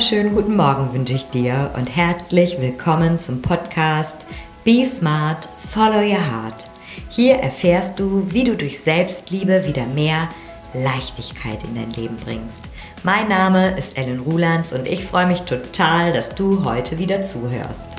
[0.00, 4.24] wunderschönen guten Morgen wünsche ich dir und herzlich willkommen zum Podcast
[4.64, 6.70] Be Smart, Follow Your Heart.
[7.10, 10.30] Hier erfährst du, wie du durch Selbstliebe wieder mehr
[10.72, 12.62] Leichtigkeit in dein Leben bringst.
[13.02, 17.89] Mein Name ist Ellen Rulands und ich freue mich total, dass du heute wieder zuhörst.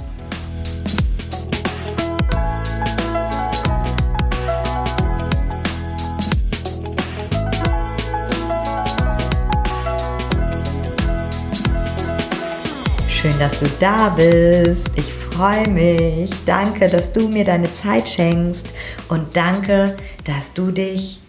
[13.31, 14.89] Schön, dass du da bist.
[14.95, 16.31] Ich freue mich.
[16.45, 18.65] Danke, dass du mir deine Zeit schenkst
[19.07, 19.95] und danke,
[20.25, 21.21] dass du dich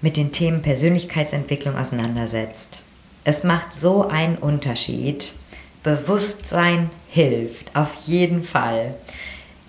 [0.00, 2.84] mit den Themen Persönlichkeitsentwicklung auseinandersetzt.
[3.24, 5.34] Es macht so einen Unterschied.
[5.82, 8.94] Bewusstsein hilft, auf jeden Fall.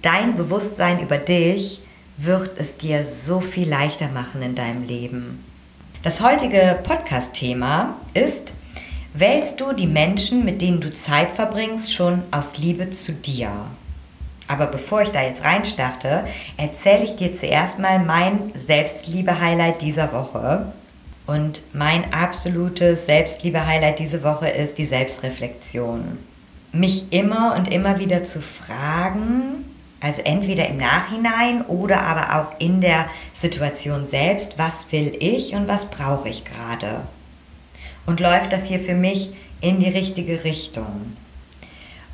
[0.02, 1.82] Dein Bewusstsein über dich
[2.18, 5.44] wird es dir so viel leichter machen in deinem Leben.
[6.02, 8.54] Das heutige Podcast-Thema ist
[9.14, 13.50] wählst du die Menschen, mit denen du Zeit verbringst, schon aus Liebe zu dir.
[14.48, 16.26] Aber bevor ich da jetzt reinstarte,
[16.58, 20.74] erzähle ich dir zuerst mal mein Selbstliebe-Highlight dieser Woche.
[21.26, 26.18] Und mein absolutes Selbstliebe-Highlight diese Woche ist die Selbstreflexion.
[26.74, 29.64] Mich immer und immer wieder zu fragen,
[30.02, 35.70] also entweder im Nachhinein oder aber auch in der Situation selbst, was will ich und
[35.70, 37.04] was brauche ich gerade?
[38.06, 39.30] Und läuft das hier für mich
[39.62, 41.16] in die richtige Richtung.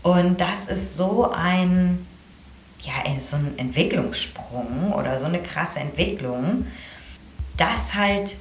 [0.02, 2.06] Und das ist so ein,
[2.82, 6.68] ja, so ein Entwicklungssprung oder so eine krasse Entwicklung,
[7.58, 8.38] das halt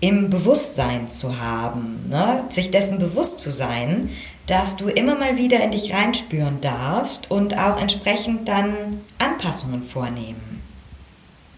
[0.00, 2.44] im Bewusstsein zu haben, ne?
[2.50, 4.10] sich dessen bewusst zu sein,
[4.46, 10.62] dass du immer mal wieder in dich reinspüren darfst und auch entsprechend dann Anpassungen vornehmen.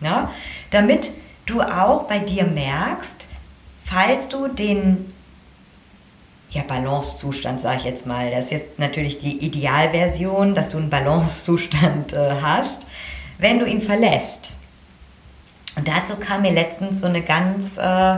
[0.00, 0.28] Ne?
[0.70, 1.12] Damit
[1.46, 3.26] du auch bei dir merkst,
[3.88, 5.12] falls du den
[6.50, 10.90] ja, Balancezustand, sage ich jetzt mal, das ist jetzt natürlich die Idealversion, dass du einen
[10.90, 12.78] Balancezustand äh, hast,
[13.38, 14.50] wenn du ihn verlässt.
[15.76, 18.16] Und dazu kam mir letztens so eine ganz äh,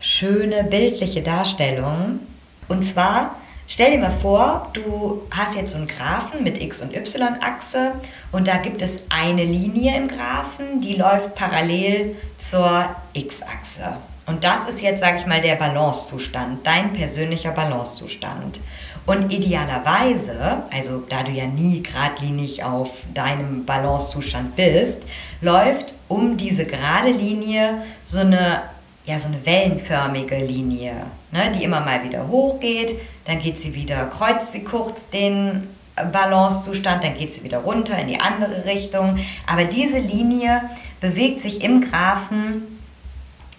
[0.00, 2.20] schöne bildliche Darstellung.
[2.68, 3.36] Und zwar,
[3.66, 7.92] stell dir mal vor, du hast jetzt so einen Graphen mit X- und Y-Achse
[8.32, 13.96] und da gibt es eine Linie im Graphen, die läuft parallel zur X-Achse.
[14.26, 18.60] Und das ist jetzt, sage ich mal, der Balancezustand, dein persönlicher Balancezustand.
[19.06, 24.98] Und idealerweise, also da du ja nie geradlinig auf deinem Balancezustand bist,
[25.40, 28.62] läuft um diese gerade Linie so eine,
[29.04, 34.06] ja, so eine wellenförmige Linie, ne, die immer mal wieder hochgeht, dann geht sie wieder,
[34.06, 39.18] kreuzt sie kurz den Balancezustand, dann geht sie wieder runter in die andere Richtung.
[39.46, 40.62] Aber diese Linie
[41.00, 42.75] bewegt sich im Graphen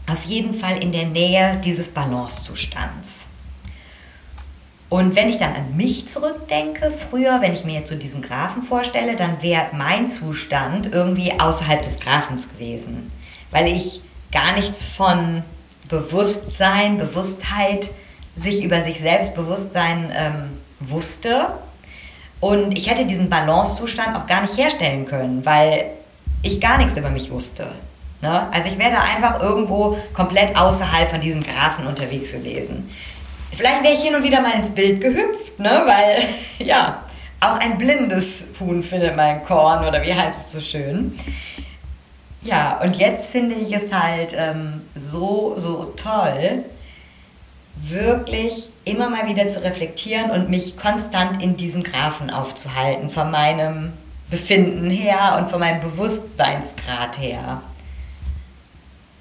[0.09, 3.27] auf jeden Fall in der Nähe dieses Balancezustands.
[4.89, 8.63] Und wenn ich dann an mich zurückdenke, früher, wenn ich mir jetzt so diesen Graphen
[8.63, 13.11] vorstelle, dann wäre mein Zustand irgendwie außerhalb des Graphens gewesen,
[13.51, 14.01] weil ich
[14.31, 15.43] gar nichts von
[15.89, 17.89] Bewusstsein, Bewusstheit,
[18.37, 21.47] sich über sich selbst Bewusstsein ähm, wusste.
[22.39, 25.85] Und ich hätte diesen Balancezustand auch gar nicht herstellen können, weil
[26.43, 27.67] ich gar nichts über mich wusste.
[28.21, 28.47] Ne?
[28.51, 32.89] Also ich wäre da einfach irgendwo komplett außerhalb von diesem Graphen unterwegs gewesen.
[33.51, 35.83] Vielleicht wäre ich hin und wieder mal ins Bild gehüpft, ne?
[35.85, 36.17] weil
[36.67, 37.03] ja,
[37.39, 41.17] auch ein blindes Huhn findet mein Korn oder wie heißt es so schön.
[42.41, 46.63] Ja, und jetzt finde ich es halt ähm, so, so toll,
[47.75, 53.93] wirklich immer mal wieder zu reflektieren und mich konstant in diesem Graphen aufzuhalten, von meinem
[54.29, 57.61] Befinden her und von meinem Bewusstseinsgrad her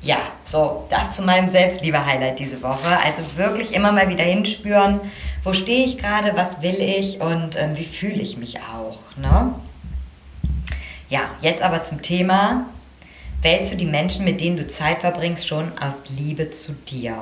[0.06, 2.98] ja, so, das zu meinem Selbstliebe-Highlight diese Woche.
[3.04, 5.00] Also wirklich immer mal wieder hinspüren,
[5.42, 9.16] wo stehe ich gerade, was will ich und ähm, wie fühle ich mich auch.
[9.16, 9.52] Ne?
[11.08, 12.66] Ja, jetzt aber zum Thema,
[13.42, 17.16] wählst du die Menschen, mit denen du Zeit verbringst, schon aus Liebe zu dir.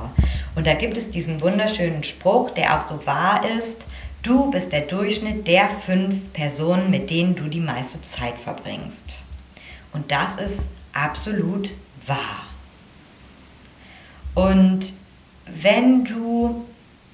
[0.55, 3.87] Und da gibt es diesen wunderschönen Spruch, der auch so wahr ist,
[4.23, 9.25] du bist der Durchschnitt der fünf Personen, mit denen du die meiste Zeit verbringst.
[9.93, 11.71] Und das ist absolut
[12.07, 12.54] wahr.
[14.35, 14.93] Und
[15.47, 16.65] wenn du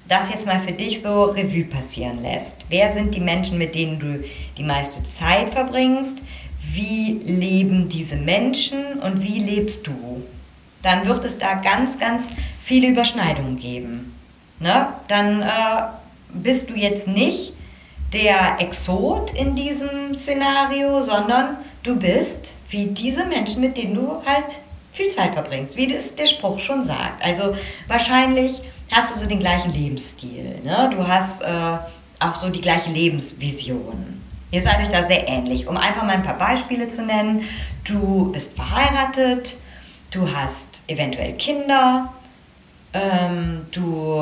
[0.07, 3.99] das jetzt mal für dich so Revue passieren lässt, wer sind die Menschen, mit denen
[3.99, 4.23] du
[4.57, 6.21] die meiste Zeit verbringst?
[6.73, 10.23] Wie leben diese Menschen und wie lebst du?
[10.81, 12.27] Dann wird es da ganz, ganz
[12.61, 14.15] viele Überschneidungen geben.
[14.59, 14.87] Ne?
[15.07, 15.47] Dann äh,
[16.33, 17.53] bist du jetzt nicht
[18.13, 24.59] der Exot in diesem Szenario, sondern du bist wie diese Menschen, mit denen du halt
[24.91, 27.23] viel Zeit verbringst, wie das der Spruch schon sagt.
[27.23, 27.55] Also
[27.87, 28.61] wahrscheinlich
[28.91, 30.59] hast du so den gleichen Lebensstil.
[30.63, 30.89] Ne?
[30.91, 31.77] Du hast äh,
[32.19, 34.21] auch so die gleiche Lebensvision.
[34.51, 35.67] Ihr seid euch da sehr ähnlich.
[35.67, 37.47] Um einfach mal ein paar Beispiele zu nennen.
[37.85, 39.57] Du bist verheiratet,
[40.11, 42.13] du hast eventuell Kinder,
[42.93, 44.21] ähm, du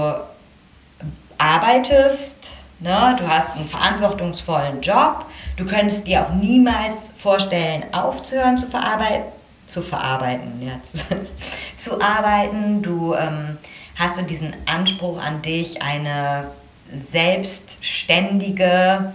[1.38, 3.15] arbeitest, ne?
[3.18, 5.25] du hast einen verantwortungsvollen Job,
[5.57, 9.31] du könntest dir auch niemals vorstellen, aufzuhören zu verarbeiten,
[9.69, 11.06] zu verarbeiten, ja, zu,
[11.77, 12.81] zu arbeiten.
[12.81, 13.57] Du ähm,
[13.95, 16.50] hast du diesen Anspruch an dich, eine
[16.94, 19.13] selbstständige,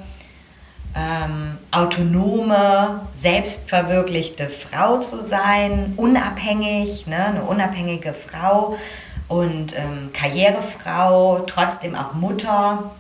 [0.97, 8.79] ähm, autonome, selbstverwirklichte Frau zu sein, unabhängig, ne, eine unabhängige Frau
[9.27, 12.93] und ähm, Karrierefrau, trotzdem auch Mutter.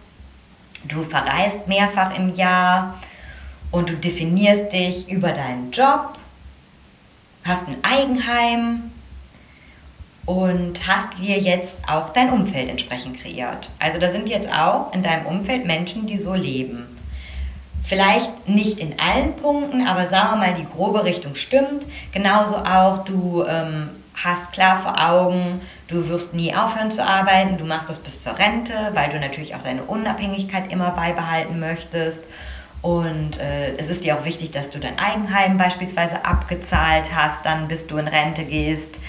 [0.84, 2.94] Du verreist mehrfach im Jahr
[3.70, 6.18] und du definierst dich über deinen Job,
[7.44, 8.90] hast ein Eigenheim
[10.26, 13.70] und hast dir jetzt auch dein Umfeld entsprechend kreiert.
[13.78, 16.86] Also da sind jetzt auch in deinem Umfeld Menschen, die so leben.
[17.82, 21.86] Vielleicht nicht in allen Punkten, aber sagen wir mal, die grobe Richtung stimmt.
[22.12, 27.66] Genauso auch, du ähm, hast klar vor Augen, du wirst nie aufhören zu arbeiten, du
[27.66, 32.24] machst das bis zur Rente, weil du natürlich auch deine Unabhängigkeit immer beibehalten möchtest.
[32.84, 37.66] Und äh, es ist dir auch wichtig, dass du dein Eigenheim beispielsweise abgezahlt hast, dann
[37.66, 39.00] bis du in Rente gehst.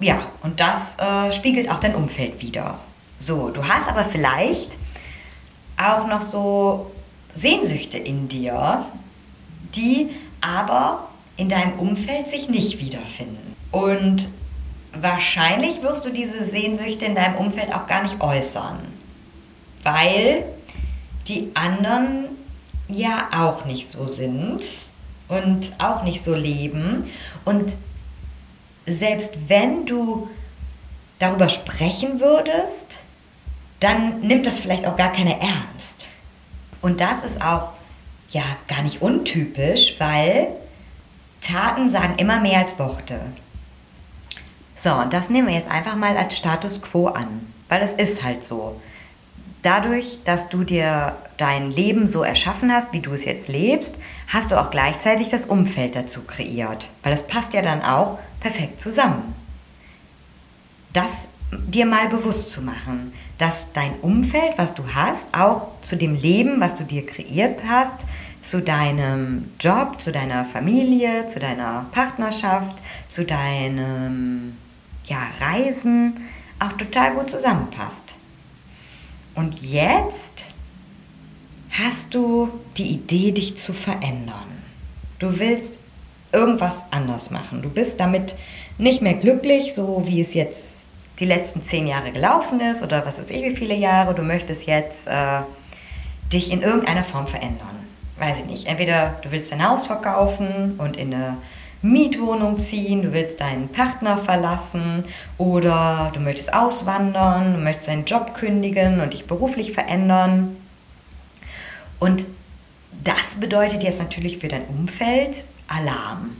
[0.00, 2.80] Ja, und das äh, spiegelt auch dein Umfeld wieder.
[3.20, 4.72] So, du hast aber vielleicht
[5.80, 6.90] auch noch so
[7.32, 8.84] Sehnsüchte in dir,
[9.76, 10.10] die
[10.40, 11.06] aber
[11.36, 13.54] in deinem Umfeld sich nicht wiederfinden.
[13.70, 14.30] Und
[14.92, 18.78] wahrscheinlich wirst du diese Sehnsüchte in deinem Umfeld auch gar nicht äußern,
[19.84, 20.44] weil
[21.28, 22.26] die anderen
[22.88, 24.62] ja auch nicht so sind
[25.28, 27.10] und auch nicht so leben.
[27.44, 27.74] Und
[28.86, 30.28] selbst wenn du
[31.18, 32.98] darüber sprechen würdest,
[33.80, 36.08] dann nimmt das vielleicht auch gar keiner ernst.
[36.80, 37.72] Und das ist auch
[38.30, 40.48] ja gar nicht untypisch, weil
[41.40, 43.20] Taten sagen immer mehr als Worte.
[44.74, 48.22] So, und das nehmen wir jetzt einfach mal als Status quo an, weil es ist
[48.22, 48.80] halt so.
[49.66, 53.96] Dadurch, dass du dir dein Leben so erschaffen hast, wie du es jetzt lebst,
[54.28, 58.80] hast du auch gleichzeitig das Umfeld dazu kreiert, weil das passt ja dann auch perfekt
[58.80, 59.34] zusammen.
[60.92, 66.14] Das dir mal bewusst zu machen, dass dein Umfeld, was du hast, auch zu dem
[66.14, 68.06] Leben, was du dir kreiert hast,
[68.42, 72.76] zu deinem Job, zu deiner Familie, zu deiner Partnerschaft,
[73.08, 74.56] zu deinem
[75.06, 76.28] ja, Reisen
[76.60, 78.16] auch total gut zusammenpasst.
[79.36, 80.54] Und jetzt
[81.70, 84.62] hast du die Idee, dich zu verändern.
[85.18, 85.78] Du willst
[86.32, 87.62] irgendwas anders machen.
[87.62, 88.34] Du bist damit
[88.78, 90.78] nicht mehr glücklich, so wie es jetzt
[91.18, 94.66] die letzten zehn Jahre gelaufen ist oder was weiß ich wie viele Jahre, du möchtest
[94.66, 95.40] jetzt äh,
[96.32, 97.86] dich in irgendeiner Form verändern.
[98.18, 98.66] Weiß ich nicht.
[98.66, 101.36] Entweder du willst dein Haus verkaufen und in eine
[101.82, 105.04] Mietwohnung ziehen, du willst deinen Partner verlassen
[105.38, 110.56] oder du möchtest auswandern, du möchtest deinen Job kündigen und dich beruflich verändern.
[111.98, 112.26] Und
[113.04, 116.36] das bedeutet jetzt natürlich für dein Umfeld Alarm.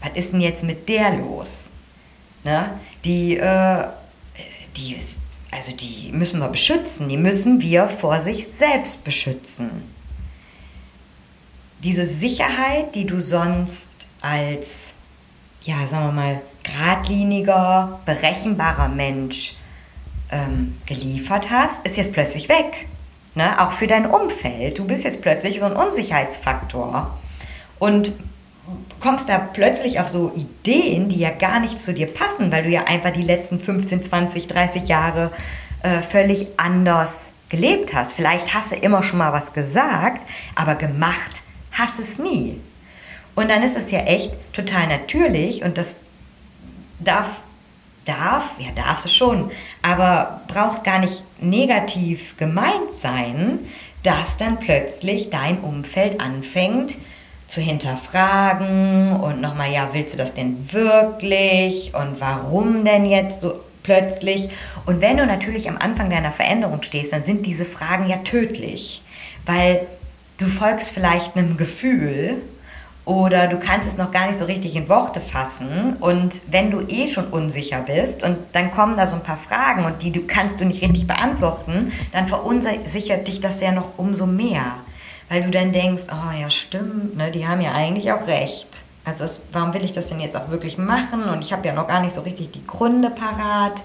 [0.00, 1.70] Was ist denn jetzt mit der los?
[2.42, 2.70] Ne?
[3.04, 3.86] Die, äh,
[4.76, 4.96] die,
[5.50, 9.70] also die müssen wir beschützen, die müssen wir vor sich selbst beschützen.
[11.82, 13.88] Diese Sicherheit, die du sonst
[14.24, 14.94] als,
[15.62, 19.56] ja, sagen wir mal, geradliniger, berechenbarer Mensch
[20.30, 22.86] ähm, geliefert hast, ist jetzt plötzlich weg.
[23.34, 23.60] Ne?
[23.60, 24.78] Auch für dein Umfeld.
[24.78, 27.16] Du bist jetzt plötzlich so ein Unsicherheitsfaktor.
[27.78, 28.14] Und
[29.00, 32.70] kommst da plötzlich auf so Ideen, die ja gar nicht zu dir passen, weil du
[32.70, 35.30] ja einfach die letzten 15, 20, 30 Jahre
[35.82, 38.14] äh, völlig anders gelebt hast.
[38.14, 42.58] Vielleicht hast du immer schon mal was gesagt, aber gemacht hast es nie.
[43.34, 45.96] Und dann ist es ja echt total natürlich und das
[47.00, 47.40] darf,
[48.04, 49.50] darf, ja darf es schon,
[49.82, 53.60] aber braucht gar nicht negativ gemeint sein,
[54.02, 56.96] dass dann plötzlich dein Umfeld anfängt,
[57.46, 63.60] zu hinterfragen und nochmal, ja, willst du das denn wirklich und warum denn jetzt so
[63.82, 64.48] plötzlich?
[64.86, 69.02] Und wenn du natürlich am Anfang deiner Veränderung stehst, dann sind diese Fragen ja tödlich,
[69.44, 69.86] weil
[70.38, 72.42] du folgst vielleicht einem Gefühl
[73.04, 76.80] oder du kannst es noch gar nicht so richtig in Worte fassen und wenn du
[76.88, 80.22] eh schon unsicher bist und dann kommen da so ein paar Fragen und die du
[80.26, 84.74] kannst du nicht richtig beantworten, dann verunsichert dich das ja noch umso mehr
[85.28, 88.84] weil du dann denkst, oh ja, stimmt, ne, die haben ja eigentlich auch recht.
[89.04, 91.24] Also es, warum will ich das denn jetzt auch wirklich machen?
[91.24, 93.84] Und ich habe ja noch gar nicht so richtig die Gründe parat.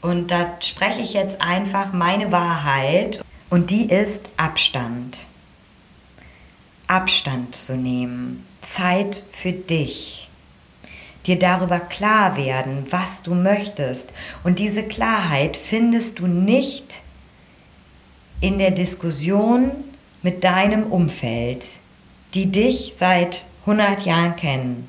[0.00, 3.22] Und da spreche ich jetzt einfach meine Wahrheit.
[3.50, 5.26] Und die ist Abstand.
[6.90, 8.44] Abstand zu nehmen.
[8.62, 10.28] Zeit für dich.
[11.24, 14.12] Dir darüber klar werden, was du möchtest.
[14.42, 16.94] Und diese Klarheit findest du nicht
[18.40, 19.70] in der Diskussion
[20.22, 21.64] mit deinem Umfeld,
[22.34, 24.88] die dich seit 100 Jahren kennen.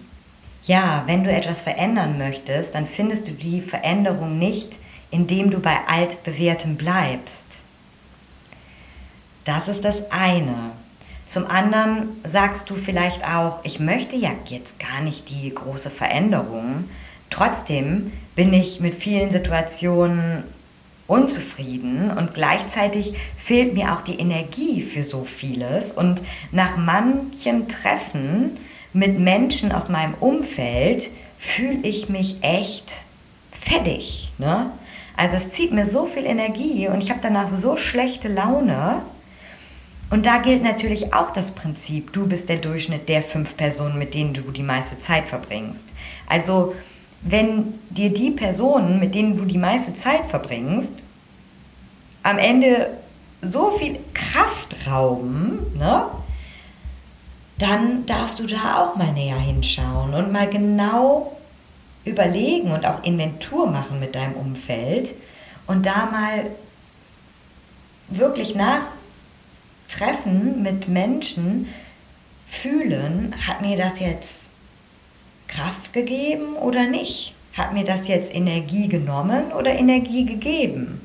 [0.64, 4.74] Ja, wenn du etwas verändern möchtest, dann findest du die Veränderung nicht,
[5.12, 7.46] indem du bei altbewährtem bleibst.
[9.44, 10.72] Das ist das eine.
[11.26, 16.90] Zum anderen sagst du vielleicht auch, ich möchte ja jetzt gar nicht die große Veränderung.
[17.30, 20.44] Trotzdem bin ich mit vielen Situationen
[21.08, 25.92] unzufrieden und gleichzeitig fehlt mir auch die Energie für so vieles.
[25.94, 28.58] Und nach manchen Treffen
[28.94, 32.94] mit Menschen aus meinem Umfeld fühle ich mich echt
[33.52, 34.32] fertig.
[34.38, 34.72] Ne?
[35.18, 39.02] Also es zieht mir so viel Energie und ich habe danach so schlechte Laune.
[40.12, 44.14] Und da gilt natürlich auch das Prinzip, du bist der Durchschnitt der fünf Personen, mit
[44.14, 45.86] denen du die meiste Zeit verbringst.
[46.28, 46.76] Also
[47.22, 50.92] wenn dir die Personen, mit denen du die meiste Zeit verbringst,
[52.24, 52.90] am Ende
[53.42, 56.06] so viel Kraft rauben, ne,
[57.58, 61.38] dann darfst du da auch mal näher hinschauen und mal genau
[62.04, 65.14] überlegen und auch Inventur machen mit deinem Umfeld
[65.68, 66.48] und da mal
[68.10, 68.56] wirklich
[69.92, 71.68] nachtreffen mit Menschen,
[72.48, 74.50] fühlen, hat mir das jetzt
[75.48, 77.34] Kraft gegeben oder nicht?
[77.54, 81.02] Hat mir das jetzt Energie genommen oder Energie gegeben?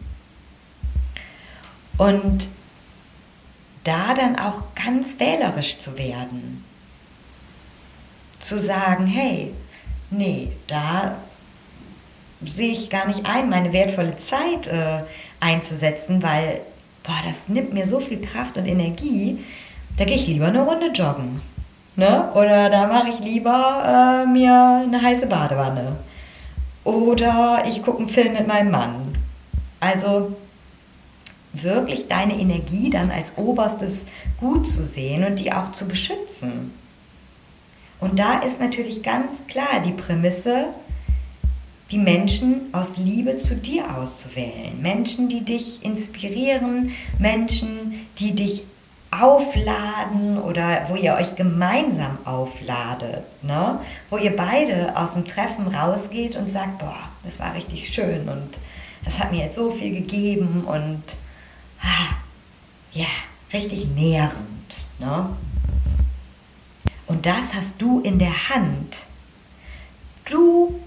[1.99, 2.49] Und
[3.85, 6.64] da dann auch ganz wählerisch zu werden.
[8.40, 9.52] Zu sagen, hey,
[10.11, 11.16] nee, da
[12.43, 15.02] sehe ich gar nicht ein, meine wertvolle Zeit äh,
[15.40, 16.61] einzusetzen, weil,
[17.07, 19.39] boah, das nimmt mir so viel Kraft und Energie,
[19.97, 21.41] da gehe ich lieber eine Runde joggen.
[21.95, 22.31] Ne?
[22.35, 25.97] Oder da mache ich lieber äh, mir eine heiße Badewanne.
[26.85, 29.17] Oder ich gucke einen Film mit meinem Mann.
[29.81, 30.37] Also
[31.55, 34.07] wirklich deine Energie dann als oberstes
[34.39, 36.73] Gut zu sehen und die auch zu beschützen.
[37.99, 40.67] Und da ist natürlich ganz klar die Prämisse,
[41.90, 44.81] die Menschen aus Liebe zu dir auszuwählen.
[44.81, 48.64] Menschen, die dich inspirieren, Menschen, die dich
[49.12, 53.81] aufladen oder wo ihr euch gemeinsam aufladet, ne?
[54.11, 58.59] wo ihr beide aus dem Treffen rausgeht und sagt, boah, das war richtig schön und
[59.05, 61.02] das hat mir jetzt so viel gegeben und
[61.81, 62.16] ah,
[62.93, 63.07] ja,
[63.52, 64.75] richtig nährend.
[64.99, 65.31] Ne?
[67.07, 68.99] Und das hast du in der Hand.
[70.25, 70.81] Du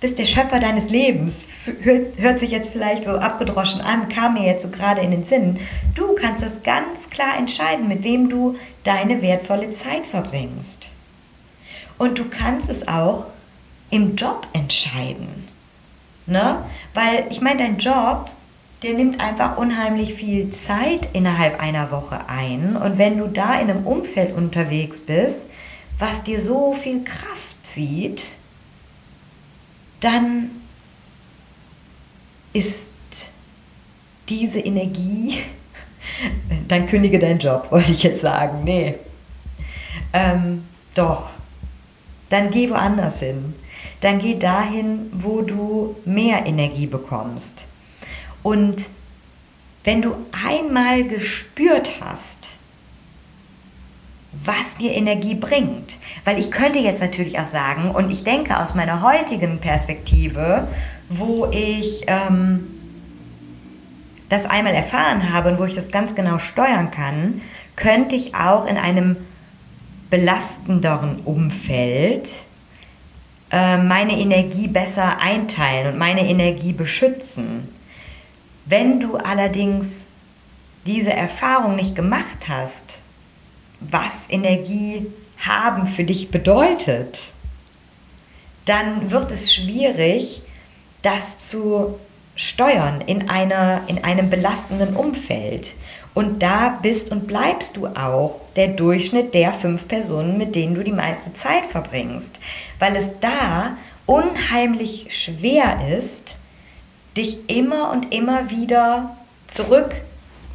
[0.00, 1.46] bist der Schöpfer deines Lebens.
[1.82, 5.24] Hört, hört, sich jetzt vielleicht so abgedroschen an, kam mir jetzt so gerade in den
[5.24, 5.60] Sinn.
[5.94, 10.88] Du kannst das ganz klar entscheiden, mit wem du deine wertvolle Zeit verbringst.
[11.98, 13.26] Und du kannst es auch
[13.90, 15.48] im Job entscheiden.
[16.26, 16.64] Ne?
[16.94, 18.30] Weil ich meine, dein Job,
[18.82, 22.76] der nimmt einfach unheimlich viel Zeit innerhalb einer Woche ein.
[22.76, 25.44] Und wenn du da in einem Umfeld unterwegs bist,
[25.98, 28.36] was dir so viel Kraft zieht,
[30.00, 30.50] dann
[32.52, 32.90] ist
[34.28, 35.38] diese Energie,
[36.68, 38.64] dann kündige deinen Job, wollte ich jetzt sagen.
[38.64, 38.96] Nee.
[40.12, 40.64] Ähm,
[40.94, 41.30] doch.
[42.30, 43.54] Dann geh woanders hin.
[44.00, 47.66] Dann geh dahin, wo du mehr Energie bekommst.
[48.42, 48.88] Und
[49.84, 52.39] wenn du einmal gespürt hast,
[54.32, 55.98] was dir Energie bringt.
[56.24, 60.68] Weil ich könnte jetzt natürlich auch sagen, und ich denke aus meiner heutigen Perspektive,
[61.08, 62.66] wo ich ähm,
[64.28, 67.42] das einmal erfahren habe und wo ich das ganz genau steuern kann,
[67.76, 69.16] könnte ich auch in einem
[70.10, 72.30] belastenderen Umfeld
[73.50, 77.68] äh, meine Energie besser einteilen und meine Energie beschützen.
[78.66, 80.04] Wenn du allerdings
[80.86, 83.00] diese Erfahrung nicht gemacht hast,
[83.80, 85.06] was Energie
[85.38, 87.32] haben für dich bedeutet,
[88.66, 90.42] dann wird es schwierig,
[91.02, 91.98] das zu
[92.34, 95.74] steuern in, einer, in einem belastenden Umfeld.
[96.12, 100.82] Und da bist und bleibst du auch der Durchschnitt der fünf Personen, mit denen du
[100.82, 102.38] die meiste Zeit verbringst.
[102.78, 106.34] Weil es da unheimlich schwer ist,
[107.16, 109.92] dich immer und immer wieder zurück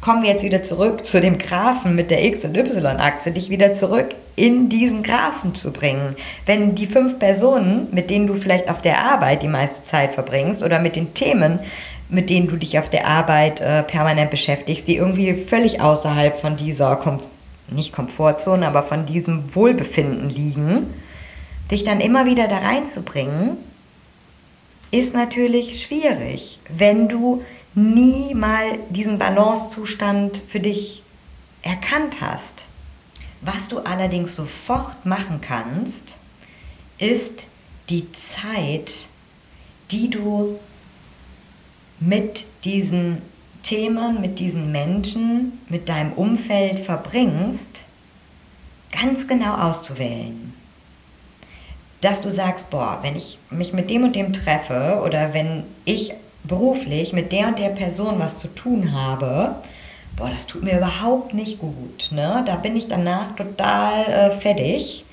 [0.00, 3.72] kommen wir jetzt wieder zurück zu dem Graphen mit der X- und Y-Achse, dich wieder
[3.72, 6.14] zurück in diesen Graphen zu bringen.
[6.44, 10.62] Wenn die fünf Personen, mit denen du vielleicht auf der Arbeit die meiste Zeit verbringst
[10.62, 11.58] oder mit den Themen,
[12.08, 16.56] mit denen du dich auf der Arbeit äh, permanent beschäftigst, die irgendwie völlig außerhalb von
[16.56, 17.18] dieser, Kom
[17.68, 20.94] nicht Komfortzone, aber von diesem Wohlbefinden liegen,
[21.70, 23.56] dich dann immer wieder da reinzubringen,
[24.92, 27.42] ist natürlich schwierig, wenn du
[27.76, 31.02] nie mal diesen Balancezustand für dich
[31.62, 32.64] erkannt hast.
[33.42, 36.16] Was du allerdings sofort machen kannst,
[36.98, 37.46] ist
[37.90, 39.06] die Zeit,
[39.90, 40.58] die du
[42.00, 43.20] mit diesen
[43.62, 47.82] Themen, mit diesen Menschen, mit deinem Umfeld verbringst,
[48.90, 50.54] ganz genau auszuwählen.
[52.00, 56.14] Dass du sagst, boah, wenn ich mich mit dem und dem treffe oder wenn ich
[56.46, 59.56] beruflich mit der und der Person was zu tun habe,
[60.16, 62.08] boah, das tut mir überhaupt nicht gut.
[62.10, 62.42] Ne?
[62.46, 65.04] Da bin ich danach total äh, fertig.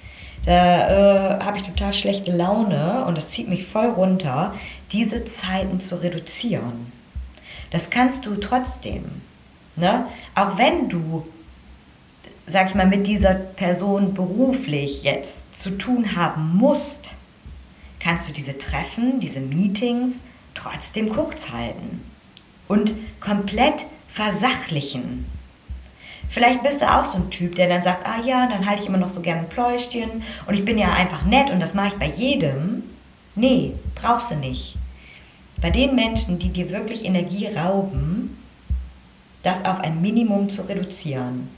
[0.46, 4.54] Da äh, habe ich total schlechte Laune und das zieht mich voll runter,
[4.92, 6.92] diese Zeiten zu reduzieren.
[7.72, 9.06] Das kannst du trotzdem.
[9.76, 10.06] Ne?
[10.36, 11.26] Auch wenn du,
[12.46, 17.12] sag ich mal, mit dieser Person beruflich jetzt zu tun haben musst,
[18.00, 20.22] kannst du diese Treffen, diese Meetings
[20.56, 22.02] trotzdem kurz halten
[22.68, 25.26] und komplett versachlichen.
[26.30, 28.90] Vielleicht bist du auch so ein Typ, der dann sagt, ah ja, dann halte ich
[28.90, 31.94] immer noch so gerne Pläuschchen und ich bin ja einfach nett und das mache ich
[31.96, 32.84] bei jedem.
[33.36, 34.76] Nee, brauchst du nicht.
[35.62, 38.38] Bei den Menschen, die dir wirklich Energie rauben,
[39.44, 41.50] das auf ein Minimum zu reduzieren.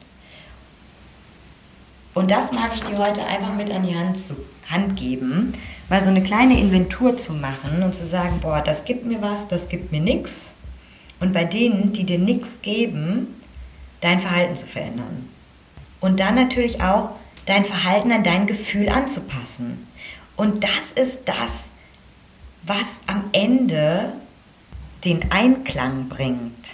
[2.13, 4.35] Und das mag ich dir heute einfach mit an die Hand, zu,
[4.69, 5.53] Hand geben,
[5.89, 9.47] mal so eine kleine Inventur zu machen und zu sagen, boah, das gibt mir was,
[9.47, 10.51] das gibt mir nichts.
[11.19, 13.27] Und bei denen, die dir nichts geben,
[14.01, 15.29] dein Verhalten zu verändern.
[15.99, 17.11] Und dann natürlich auch
[17.45, 19.87] dein Verhalten an dein Gefühl anzupassen.
[20.35, 21.65] Und das ist das,
[22.63, 24.13] was am Ende
[25.05, 26.67] den Einklang bringt.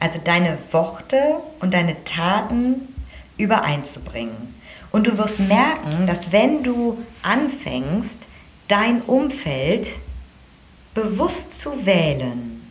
[0.00, 2.94] Also deine Worte und deine Taten
[3.36, 4.54] übereinzubringen.
[4.90, 8.18] Und du wirst merken, dass wenn du anfängst,
[8.68, 9.88] dein Umfeld
[10.94, 12.66] bewusst zu wählen,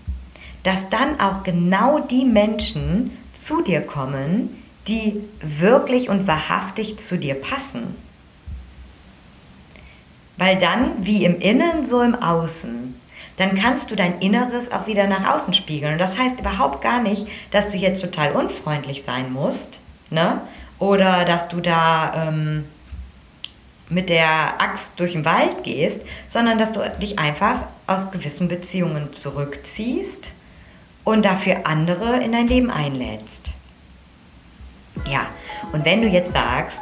[0.63, 7.35] dass dann auch genau die Menschen zu dir kommen, die wirklich und wahrhaftig zu dir
[7.35, 7.95] passen.
[10.37, 12.95] Weil dann, wie im Innen, so im Außen,
[13.37, 15.93] dann kannst du dein Inneres auch wieder nach außen spiegeln.
[15.93, 20.41] Und das heißt überhaupt gar nicht, dass du jetzt total unfreundlich sein musst, ne?
[20.79, 22.65] Oder dass du da ähm,
[23.89, 29.13] mit der Axt durch den Wald gehst, sondern dass du dich einfach aus gewissen Beziehungen
[29.13, 30.31] zurückziehst
[31.03, 33.53] und dafür andere in dein Leben einlädst.
[35.09, 35.27] Ja,
[35.71, 36.81] und wenn du jetzt sagst,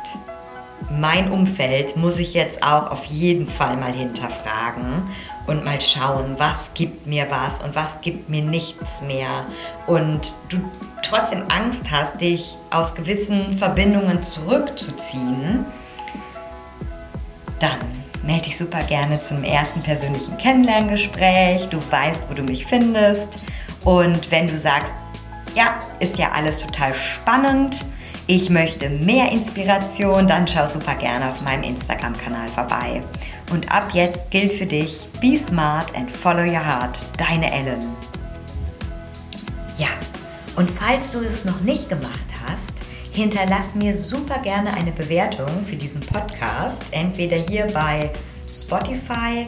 [0.90, 5.04] mein Umfeld muss ich jetzt auch auf jeden Fall mal hinterfragen
[5.48, 9.46] und mal schauen, was gibt mir was und was gibt mir nichts mehr.
[9.88, 10.58] Und du
[11.04, 15.66] trotzdem Angst hast, dich aus gewissen Verbindungen zurückzuziehen,
[17.60, 17.80] dann
[18.24, 21.68] melde dich super gerne zum ersten persönlichen Kennenlerngespräch.
[21.70, 23.38] Du weißt, wo du mich findest.
[23.84, 24.96] Und wenn du sagst,
[25.54, 27.86] ja, ist ja alles total spannend,
[28.28, 33.04] ich möchte mehr Inspiration, dann schau super gerne auf meinem Instagram-Kanal vorbei.
[33.52, 36.98] Und ab jetzt gilt für dich, be smart and follow your heart.
[37.18, 37.82] Deine Ellen.
[39.78, 39.90] Ja,
[40.56, 42.74] und falls du es noch nicht gemacht hast,
[43.12, 46.82] hinterlass mir super gerne eine Bewertung für diesen Podcast.
[46.90, 48.10] Entweder hier bei
[48.52, 49.46] Spotify.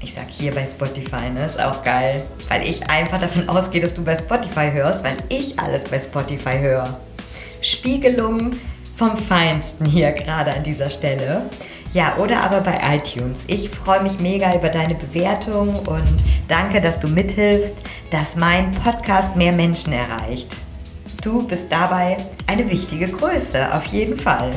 [0.00, 1.46] Ich sag hier bei Spotify, ne?
[1.46, 2.22] Ist auch geil.
[2.48, 6.58] Weil ich einfach davon ausgehe, dass du bei Spotify hörst, weil ich alles bei Spotify
[6.58, 7.00] höre.
[7.66, 8.50] Spiegelung
[8.96, 11.50] vom Feinsten hier gerade an dieser Stelle.
[11.92, 13.42] Ja, oder aber bei iTunes.
[13.48, 16.14] Ich freue mich mega über deine Bewertung und
[16.46, 17.74] danke, dass du mithilfst,
[18.10, 20.54] dass mein Podcast mehr Menschen erreicht.
[21.22, 24.50] Du bist dabei eine wichtige Größe, auf jeden Fall.